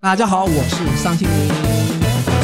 [0.00, 1.48] 大家好，我是尚庆明，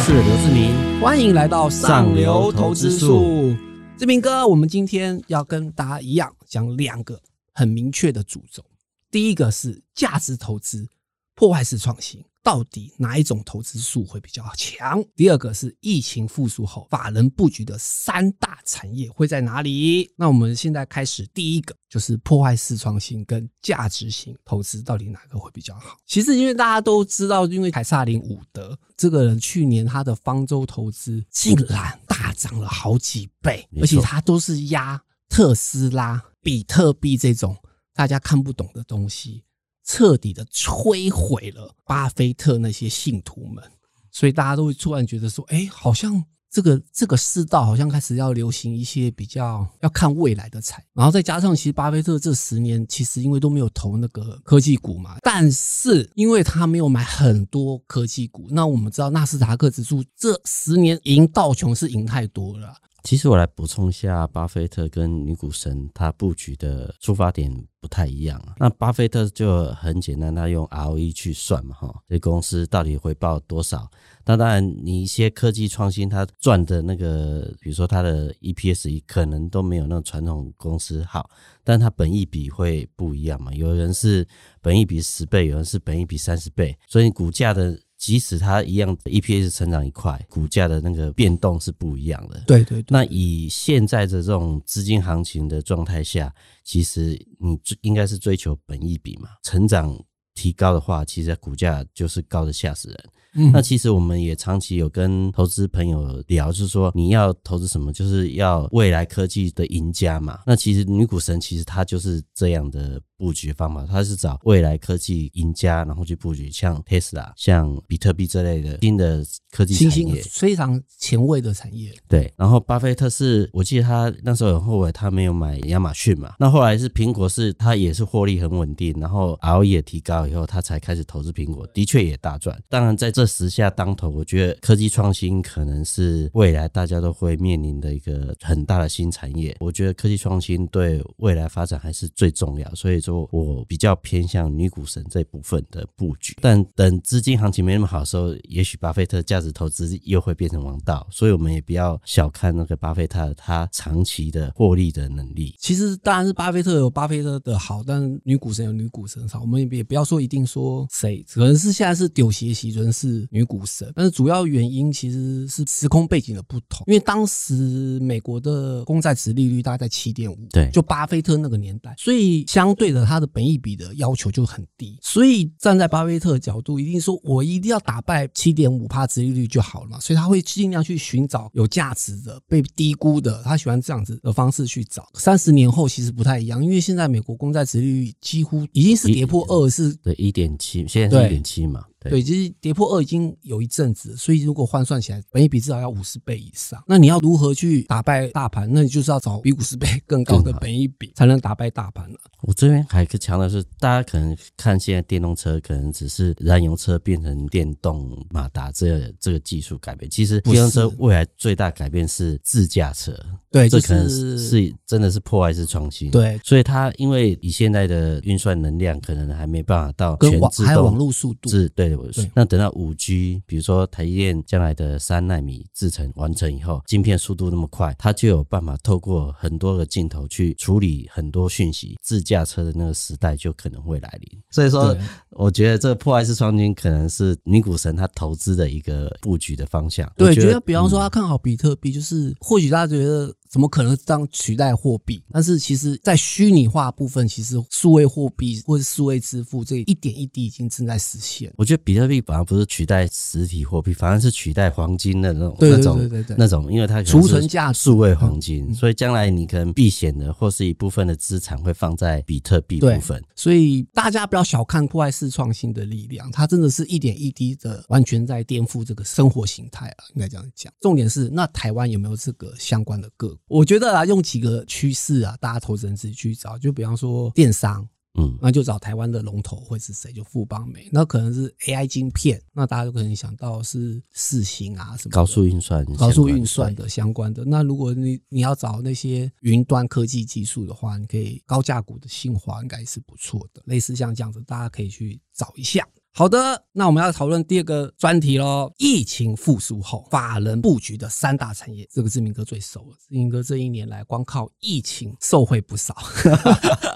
[0.02, 3.54] 是刘志明，欢迎来到上流投资术。
[3.96, 7.20] 志明哥，我们今天要跟大家一样讲两个
[7.52, 8.60] 很明确的主轴，
[9.08, 10.88] 第一个是价值投资，
[11.36, 12.24] 破坏式创新。
[12.44, 15.02] 到底哪一种投资术会比较强？
[15.16, 20.12] 第二个是疫情复苏后法人布局的三大产业会在哪里？
[20.14, 25.96] 那我们现在开始，第一个就是破坏式创新跟价值型投资，到底哪个会比较好？
[26.06, 37.56] 其实因为大家都知道，因为凯撒林伍德这个人去年他的方舟投资竟然大涨了好几倍，而且他都是压特斯拉、比特币这种
[37.94, 39.42] 大家看不懂的东西。
[39.84, 43.62] 彻底的摧毁了巴菲特那些信徒们，
[44.10, 62.74] 所以大家都会突然觉得说：“哎，好像这个这个世道好像开始要流行一些比较要看未来的财。”然后再加上，其实巴菲特这十年其实因为都没有投那个科技股嘛，但是因为他没有买很多科技股，那我们知道纳斯达克指数这十年赢道琼是赢太多了。
[63.04, 68.42] 其实我来补充一下，巴菲特跟女股神他布局的出发点不太一样。
[68.56, 73.86] 那巴菲特就很简单，他用 ROE 去算嘛，哈，这公司到底回报多少？
[74.24, 81.28] 那当然，你一些科技创新，它赚的那个，比如说它的 EPS 可能都没有那种传统公司好，
[81.62, 83.52] 但它本益比会不一样嘛。
[83.52, 84.26] 有人是
[84.62, 87.78] 本益比十倍，有人是本益比三十倍，所以股价的。
[88.04, 92.38] 即使它一样 EPS 成长一块，股价的那个变动是不一样的。
[92.46, 92.84] 对对。
[92.88, 96.30] 那以现在的这种资金行情的状态下，
[96.62, 99.98] 其实你应该是追求本益比嘛，成长
[100.34, 103.04] 提高的话，其实股价就是高的吓死人。
[103.52, 110.40] 那其实我们也长期有跟投资朋友聊，就是说你要投资什么，就是要未来科技的赢家嘛。
[110.46, 121.92] 那其实女股神其实她就是这样的布局方法，她是找未来科技赢家，然后去布局，像 Tesla、像比特币这类的新的科技产业，非常前卫的产业。
[122.08, 126.34] 对，然后巴菲特是我记得他那时候很后悔他没有买亚马逊嘛。
[126.38, 132.60] 那后来是苹果是他也是获利很稳定，然后 ROE 也提高以后，他才开始投资苹果，的确也大赚。
[132.68, 139.56] 当然在这时下当头，我觉得科技创新可能是未来大家都会面临的一个很大的新产业。
[139.60, 146.36] 我觉得科技创新对未来发展还是最重要，所以说我比较偏向女股神这部分的布局。
[146.40, 151.06] 但等资金行情没那么好的时候，也许巴菲特价值投资又会变成王道。
[151.10, 155.54] 所以我们也不要小看那个巴菲特他长期的获利的能力。
[155.58, 159.40] 其实当然是巴菲特有巴菲特的好，但女股神有女股神好。
[159.40, 163.54] 我们也不要说一定说谁，可能是现在是丢鞋席，可能是女股。
[163.54, 174.98] 股神，但是主要原因其实是时空背景的不同，因为当时美国的公债值利率大概在七点五，对，就巴菲特那个年代，所以相对的，他的本益比的要求就很低。
[175.00, 185.08] 所以站在巴菲特的角度，一定说我一定要打败七点五帕值利率就好了嘛，所以他会尽量去寻找有价值的、被低估的，他喜欢这样子的方式去找。
[185.14, 191.84] 三十年后其实不太一样，因为现在美国公债值利率几乎已经是跌破二，是对一点七，现在是一点七嘛。
[192.10, 196.82] 对，其实跌破二已经有一阵子，所以如果换算起来，本益比至少要五十倍以上。
[196.86, 198.68] 那你要如何去打败大盘？
[198.72, 202.18] 那你就是要找比五十倍更高的本益比，才能打败大盘了。
[202.42, 213.14] 我这边还可强调是，大家可能看现在电动车可能只是燃油车变成电动马达这这个技术改变，其实电动车未来最大改变是自驾车。
[213.50, 216.10] 对，这可能是真的是破坏式创新。
[216.10, 221.48] 对，所以它因为以现在的运算能量，可能还没办法到全自动，还有网络速度。
[221.48, 221.93] 是，对，
[222.34, 234.42] 那等到五 G，比如说台积电将来的三纳米制程完成以后，晶片速度那么快，它就有办法透过很多个镜头去处理很多讯息，自驾车的那个时代就可能会来临。
[234.50, 234.96] 所以说，
[235.30, 240.10] 我觉得这个破坏式创新可能是尼古神他投资的一个布局的方向。
[240.16, 243.34] 对，觉得比方说他看好比特币，就是或许大家觉得。
[243.54, 245.22] 怎么可能当取代货币？
[245.30, 251.52] 但是其实，在虚拟化部分，其实数位货币或者数位支付，这一点一滴已经正在实现。
[251.56, 263.22] 我觉得比特币反而不是取代实体货币，反而是取代黄金的那种那种那种，因为它储存价数位黄金，所以将来你可能避险的或是一部分的资产会放在比特币部分。
[263.36, 270.72] 所以大家不要小看破坏式创新的力量，它真的是一点一滴的，完全在颠覆这个生活形态啊，应该这样讲。
[270.80, 273.43] 重点是，那台湾有没有这个相关的个股？
[273.48, 276.56] 我觉得啊，用几个趋势啊，大家投资人自己去找。
[276.58, 277.86] 就比方说电商，
[278.18, 280.12] 嗯，那就找台湾的龙头会是谁？
[280.12, 280.88] 就富邦美。
[280.90, 287.44] 那可能是 AI 晶片，那大家就可能想到是四星啊什么高速运算、高速运算的相关的。
[287.44, 293.62] 那如果你你要找那些云端科技技术的话，你可以高价股的信华应该是不错的。
[293.66, 295.86] 类似像这样子，大家可以去找一下。
[296.16, 298.72] 好的，那我们要讨论第二个专题喽。
[298.78, 302.96] 疫情复苏后，法人布局的三大产业，这个志明哥最熟了。
[303.00, 305.92] 志明哥这一年来，光靠疫情受惠不少。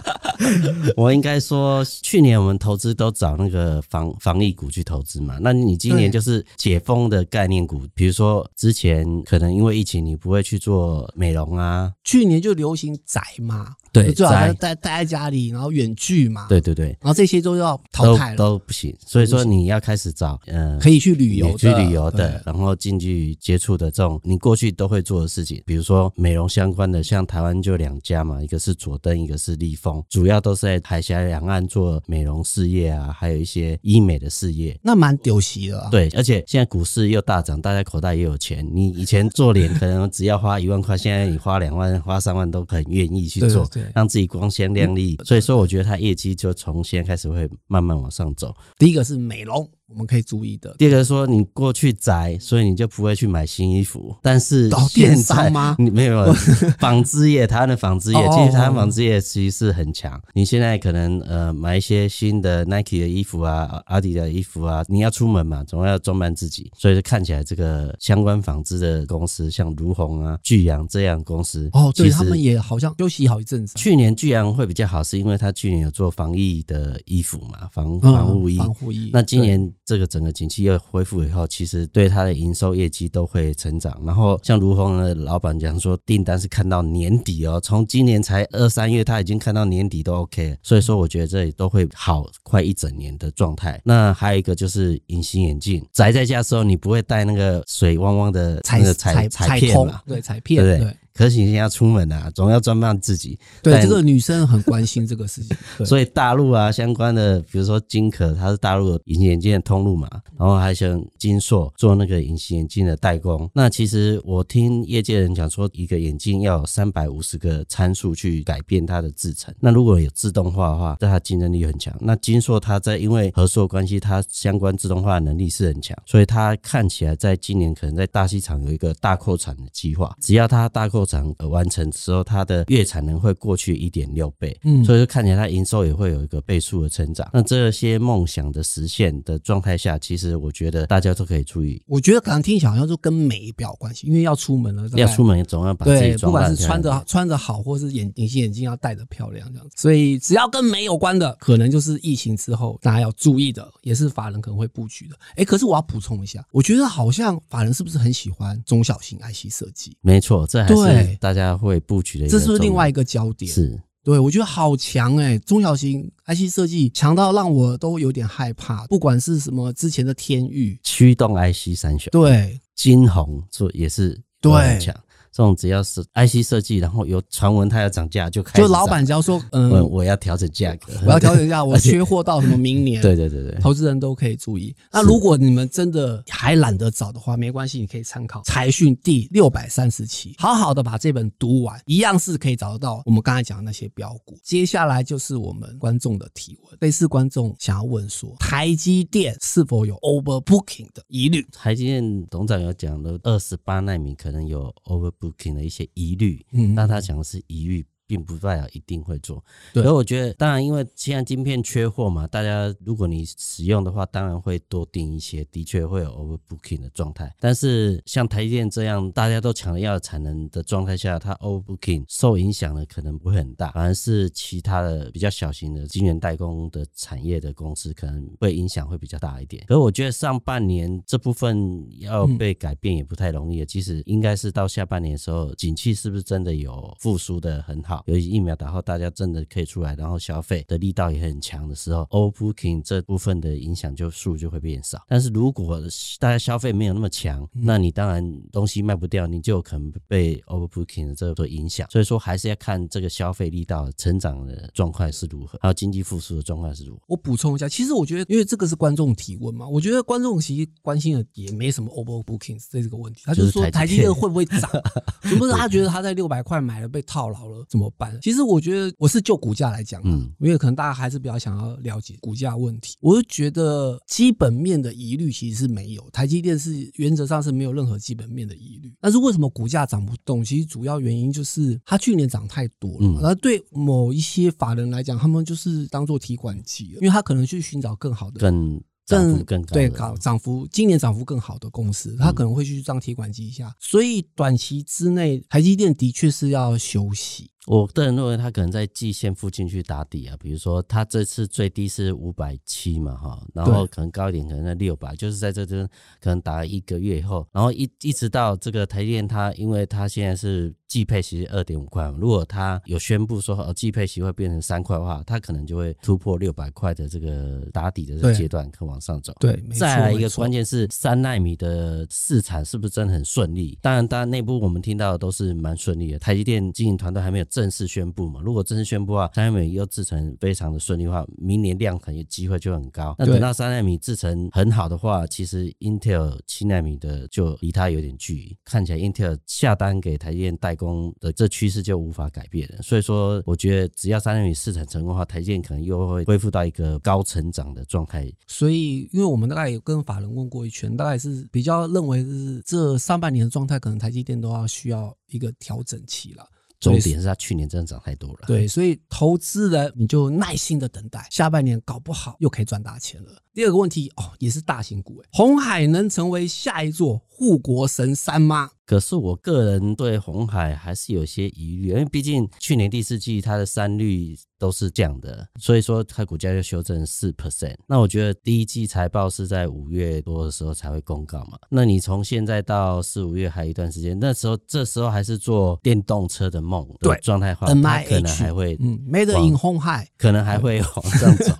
[0.96, 5.36] 我应该说，去年我们投资都找那个防防疫股去投资嘛。
[5.40, 11.92] 那你今年就是解封的概念股，比如说之前可能因为疫情，你不会去做美容啊。
[12.04, 18.94] 去年就流行宅嘛，对最好宅待待在家里，然后远距嘛，，对对对，然后这些都要淘都汰了，都不行。
[19.06, 34.78] 所以说你要开始找呃可以去旅游，去旅游的，然后近距离接触的这种你过去都会做的事情，比如说美容相关的，像台湾就两家嘛，一个是佐登，一个是立丰，主要都是在海峡两岸做美容事业啊，还有一些医美的事业。
[34.82, 35.88] 那蛮丢席的啊。
[35.90, 38.66] 对，而且现在股市又大涨，大家口袋也有钱。
[38.72, 45.18] 你以前做脸 可能只要花一万块，现在你花两万、花三万都很愿意去做，对对对让自己光鲜亮丽。
[45.24, 48.54] 所以说，我觉得它业绩就从现在开始会慢慢往上走。
[48.78, 50.74] 第一个是美容，我们可以注意的。
[50.78, 54.14] 第二个说你过去宅，所以你就不会去买新衣服。
[54.22, 56.32] 但是现在你 没有
[56.78, 60.20] 纺织业，台湾的纺织业，哦其实台湾纺织业其实是很强。
[60.34, 78.58] 你现在可能呃买一些新的 Nike 的衣服啊、阿迪的衣服啊，你要出门嘛，总要装扮自己，所以就看起来这个相关纺织的公司，像如虹啊、巨阳这样公司，哦，对其实他们也好像休息好一阵子，去年巨阳会比较好，是因为他去年有做防疫的衣服嘛，防嗯防护衣。
[78.58, 79.10] 防护衣。
[79.12, 83.98] 那今年这个整个景气又恢复以后，其实对它的营收业绩都会成长。
[84.04, 90.56] 然后像如虹的老板讲说，订单是看到年底哦，从今年才二三月，他已经看到年底都 OK 了。
[90.62, 93.80] 所以说，我觉得这里都会好快一整年的状态。
[93.82, 103.36] 那还有一个就是隐形眼镜，宅在家的时候，你不会戴那个水汪汪的彩那个彩彩片通嘛，，对彩片，对可是你现在要出门啊，总要装扮自己。
[103.60, 105.56] 对，这个女生很关心这个事情。
[105.84, 113.50] 所以大陆啊相关的，比如说金可，它是大陆的隐形眼镜的通路嘛，然后还像金硕做那个隐形眼镜的代工。
[113.52, 119.52] 那其实我听业界人讲说，一个眼镜要有三百五十个参数去改变它的制成。
[119.58, 121.92] 那如果有自动化的话，对它竞争力很强。
[122.00, 130.16] 那金硕它在因为合作关系，它相关自动化的能力是很强，所以它看起来在今年可能在大西厂有一个大扩产的计划。
[130.20, 134.56] 只要它大扩产呃完成之后，它的月产能会过去一点六倍。
[134.64, 137.28] 嗯所以说看起来它营收也会有一个倍数的成长。
[137.32, 155.16] 那这些梦想的实现的状态下，其实我觉得大家都可以注意，我觉得可能听起来好像就跟美比较有关系，因为要出门了，要出门总要把自己对，不管是穿着穿着好，或是眼隐形眼镜要戴的漂亮这样子，所以只要跟美有关的，可能就是疫情之后大家要注意的，也是法人可能会布局的。
[155.36, 159.96] 哎，可是我要补充一下，我觉得好像法人是不是很喜欢中小型 IC 设计？
[160.00, 163.50] 没错，这还对是大家会布局的一个这是不是另外一个个焦点？
[163.52, 163.80] 是。
[164.04, 172.58] 对，我觉得好强哎、中小型 IC 设计强到让我都有点害怕，不管是什么之前的天域，驱动 IC 三雄，对。
[172.74, 174.52] 金红做也是对。
[174.52, 174.94] 很强。
[175.32, 183.00] 这种只要是 IC 设计，然后有传闻它要涨价，就开始就老板只要说，嗯，我我要调整价格，我要调整一下， 我缺货到什么明年？
[183.02, 184.74] 对对对对，投资人都可以注意。
[184.90, 194.36] 那如果你们真的还懒得找的话，没关系，你可以参考财讯第六百三十期，好好的把这本读完，一样是可以找得到我们刚才讲的那些标股。
[194.42, 201.46] 接下来就是我们观众的提问，类似观众想要问说，台积电是否有 overbooking 的疑虑？
[201.52, 204.74] 台积电董事长有讲的，二十八纳米可能有
[205.18, 207.86] overbooking 的一些疑虑，嗯那他讲的是疑虑。
[208.08, 217.30] 并不代表一定会做，对所以我觉得，当然，因为现在晶片缺货嘛，大家如果你使用的话，当然会多订一些，的确会有 overbooking 的状态。
[217.38, 229.62] 但是像台积电这样大家都抢着要产能的状态下，它 overbooking 受影响的可能不会很大，反而是其他的比较小型的晶圆代工的产业的公司可能会影响会比较大一点。
[229.68, 237.97] 可是我觉得上半年这部分要被改变也不太容易，其实应该是到下半年的时候，景气是不是真的有复苏的很好？
[238.06, 245.02] 尤其疫苗打后，大家真的可以出来，然后消费的力道也很强的时候，overbooking 这部分的影响就数就会变少。
[245.08, 245.80] 但是如果
[246.18, 251.88] 大家消费没有那么强，那你当然东西卖不掉，你就有可能被 overbooking 的这个影响。
[251.90, 257.02] 所以说还是要看这个消费力道成长的状况是如何，还有经济复苏的状况是如何。
[257.08, 264.60] 我补充一下，其实我觉得，因为这个是观众提问嘛，我觉得观众其实关心的也没什么 overbooking 这个问题，他就是说台积电台积电会不会涨，
[265.24, 268.18] 是不是他觉得他在六百块买了被套牢了怎么办？
[268.22, 280.44] 其实我觉得我是就股价来讲，嗯嗯，因为可能大家还是比较想要了解股价问题，我就觉得基本面的疑虑其实是没有，台积电是原则上是没有任何基本面的疑虑，但是为什么股价涨不动？
[280.44, 283.26] 其实主要原因就是它去年涨太多了嘛，嗯。
[283.26, 297.50] 而对某一些法人来讲，他们就是当做提款机，因为他可能去寻找更好的更涨幅更高，对，高涨幅今年涨幅更好的公司，他可能会去当提款机一下，所以短期之内，台积电的确是要休息。
[297.68, 305.86] 我个人认为它可能在季线附近去打底啊，比如说它这次最低是五百七嘛，哈，然后可能高一点，可能在六百，就是在这边
[306.18, 319.34] 可能打了一个月以后，然后一一直到这个台积电，它因为它现在是季配息二点五块，如果它有宣布说呃季配息会变成三块的话，它可能就会突破六百块的这个打底的这个阶段，可往上走。
[319.38, 323.78] 对，再来一个关键是三纳米的市场是不是真的很顺利？
[323.82, 327.44] 当然，当然内部我们听到的都是蛮顺利的，台积电经营团队还没有。
[327.58, 328.40] 正式宣布嘛？
[328.40, 333.16] 如果正式宣布的话，三纳米又制成非常的顺利的话，明年量产机会就很高。
[333.18, 338.56] 那等到三纳米制成很好的话，其实 Intel 七纳米的就离它有点距离。
[338.64, 342.80] 看起来 Intel 下单给台积电代工的这趋势就无法改变了。
[342.80, 348.32] 所以说，我觉得只要三纳米市场成功的话，台积电可能又会恢复到一个高成长的状态。
[348.46, 356.46] 所以，因为我们大概有跟法人问过一圈，大概是比较认为是这上半年的状态，可能台积电都要需要一个调整期了。
[356.80, 363.42] 重点是他去年真的涨太多了，对，所以投资人你就耐心的等待，下半年搞不好又可以赚大钱了。
[363.52, 368.70] 第二个问题哦，也是大型股哎，红海能成为下一座护国神山吗？
[368.88, 377.76] 可是我个人对红海还是有些疑虑，因为毕竟去年第四季它的三率都是降的，所以说它股价就修正四 percent。
[377.86, 391.52] 那我觉得第一季财报是在五月多的时候才会公告嘛，那你从现在到四五月还有一段时间，那时候这时候还是做电动车的梦对状态化，它可能还会嗯没得赢红海，可能还会往上走。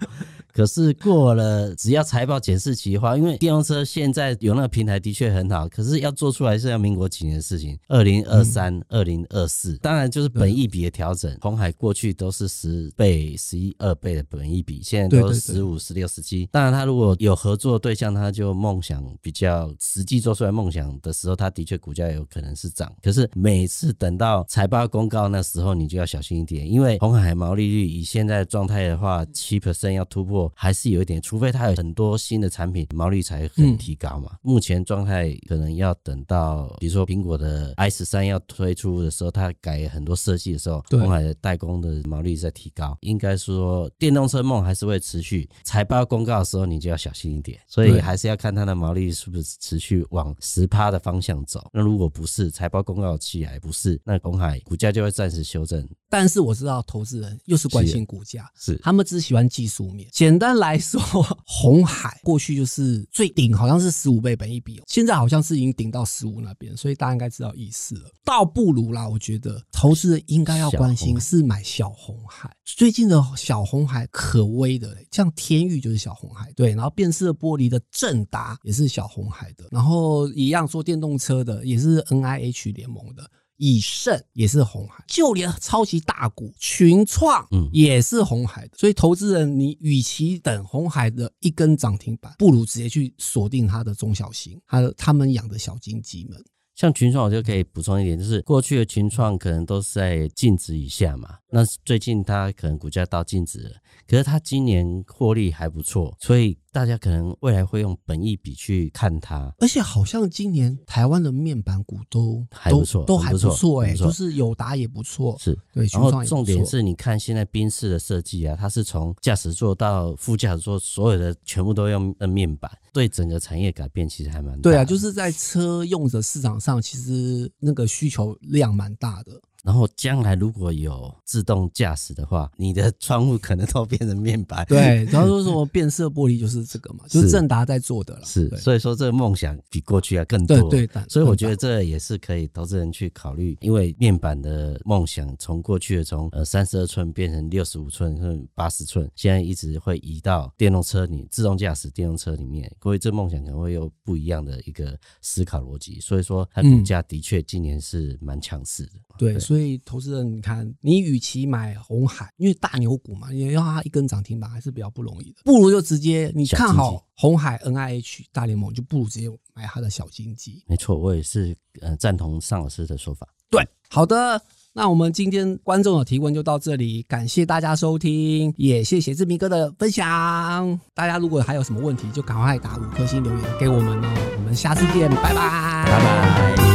[0.59, 11.33] 可是过了，只要财报检视期的话，因为电动车现在有那个平台的确很好，可是要做出来是要民国几年的事情，二零二三、二零二四，当然就是本益比的调整。
[11.41, 16.45] 红海过去都是十倍、十一二倍的本益比，现在都是十五、十六、十七。
[16.50, 22.93] 当然，他如果有合作对象，他就梦想比较实际做出来梦想的时候，他的确股价有可能是涨。
[23.00, 30.48] 可是每次等到财报公告那时候，你就要小心一点，因为红海毛利率以现在的状态的话，七 percent 要突破。
[30.55, 34.37] 还是有一点，除非它有很多新的产品，毛利才很提高嘛。
[34.43, 42.97] 目前状态可能要等到，比如说苹果的 i 十三要推出的时候，它改很多设计的时候，红海的代工的毛利在提高。
[43.00, 45.49] 应该说，电动车梦还是会持续。
[45.64, 47.59] 财报公告的时候，你就要小心一点。
[47.67, 51.69] 所以还是要看它的毛利是不是持续往十趴的方向走。
[51.73, 55.87] 那如果不是，财报公告起来不是，那红海股价就会暂时修正。
[56.11, 60.09] 但是我知道投资人又是关心股价，是他们只喜欢技术面。
[60.12, 61.00] 简单来说，
[61.45, 68.11] 红海过去就是最顶，好像是十五倍本一比，现在好像是已经顶到十五那边，所以大家应该知道意思了。
[68.25, 72.50] 倒不如啦，我觉得投资人应该要关心是买小红海。
[72.65, 83.31] 最近的小红海可微的，像天域就是小红海，对，然后变色玻璃的正达也是小红海的，然后一样做电动车的也是 N I H 联盟的。
[83.59, 88.77] 以盛也是红海，就连超级大股群创，嗯，也是红海的。
[88.79, 96.43] 所以投资人，你与其等红海的一根涨停板，不如直接去锁定它的中小型，还有他们养的小金鸡们。
[96.77, 103.71] 像群创，我就可以补充一点，就是过去的群创可能都是在净值以下嘛，那最近它可能股价到净值了，
[104.07, 106.57] 可是它今年获利还不错，所以。
[106.72, 115.87] 大家可能未来会用本益比去看它，而且好像今年台湾的面板股都还不错，都还不错哎，就是友达也不错，是对。
[115.92, 124.62] 然后重点是你看现在宾士的设计啊，它是从驾驶座到副驾驶座，所有的全部都用面板，对整个产业改变其实还蛮大。
[124.62, 129.32] 对啊，就是在车用的市场上，其实那个需求量蛮大的。
[129.68, 134.64] 然后将来如果有自动驾驶的话，你的窗户可能都变成面板。
[134.66, 138.25] 对， 然后说什么变色玻璃就是这个嘛，就是正达在做的了。
[138.25, 140.56] 是，所以说这个梦想比过去要更多。
[140.70, 152.75] 对对，所以我觉得这也是可以投资人去考虑，因为面板的梦想从过去的从呃三十二寸变成六十五寸甚至八十寸，现在一直会移到电动车里、自动驾驶电动车里面。
[152.78, 156.00] 各位，这梦想可能会有不一样的一个思考逻辑。
[156.00, 158.92] 所以说，它股价的确今年是蛮强势的。
[159.18, 170.62] 对，所以投资人，你看，你与其买红海，因为大牛股嘛，你要它一根涨停板还是比较不容易的，不如就直接你看好红海 N I H 大联盟，就不如直接买它的小金鸡。
[170.69, 173.27] 没错，我也是呃赞同尚老师的说法。
[173.50, 174.41] 对，好的，
[174.73, 180.79] 那我们今天观众的提问就到这里，感谢大家收听，也谢谢志明哥的分享。
[180.95, 184.35] 大家如果还有什么问题，就赶快打五颗星留言给我们哦。
[184.37, 186.67] 我们下次见，拜拜，拜拜。